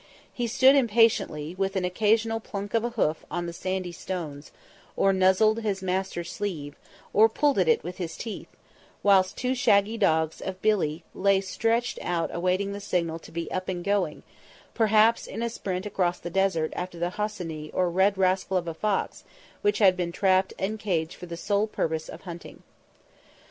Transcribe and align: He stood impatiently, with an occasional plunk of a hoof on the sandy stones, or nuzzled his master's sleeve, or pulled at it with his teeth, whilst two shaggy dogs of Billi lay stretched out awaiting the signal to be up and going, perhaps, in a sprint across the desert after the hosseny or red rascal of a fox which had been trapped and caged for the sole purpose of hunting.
He 0.33 0.47
stood 0.47 0.75
impatiently, 0.75 1.53
with 1.53 1.75
an 1.75 1.85
occasional 1.85 2.39
plunk 2.39 2.73
of 2.73 2.83
a 2.83 2.89
hoof 2.89 3.23
on 3.29 3.45
the 3.45 3.53
sandy 3.53 3.91
stones, 3.91 4.51
or 4.95 5.13
nuzzled 5.13 5.59
his 5.59 5.83
master's 5.83 6.31
sleeve, 6.31 6.75
or 7.13 7.29
pulled 7.29 7.59
at 7.59 7.67
it 7.67 7.83
with 7.83 7.97
his 7.97 8.17
teeth, 8.17 8.47
whilst 9.03 9.37
two 9.37 9.53
shaggy 9.53 9.99
dogs 9.99 10.41
of 10.41 10.59
Billi 10.59 11.03
lay 11.13 11.39
stretched 11.39 11.99
out 12.01 12.31
awaiting 12.33 12.71
the 12.71 12.79
signal 12.79 13.19
to 13.19 13.31
be 13.31 13.51
up 13.51 13.69
and 13.69 13.83
going, 13.83 14.23
perhaps, 14.73 15.27
in 15.27 15.43
a 15.43 15.51
sprint 15.51 15.85
across 15.85 16.17
the 16.17 16.31
desert 16.31 16.73
after 16.75 16.97
the 16.97 17.11
hosseny 17.11 17.69
or 17.71 17.87
red 17.91 18.17
rascal 18.17 18.57
of 18.57 18.67
a 18.67 18.73
fox 18.73 19.23
which 19.61 19.77
had 19.77 19.95
been 19.95 20.11
trapped 20.11 20.51
and 20.57 20.79
caged 20.79 21.13
for 21.13 21.27
the 21.27 21.37
sole 21.37 21.67
purpose 21.67 22.09
of 22.09 22.21
hunting. 22.21 22.63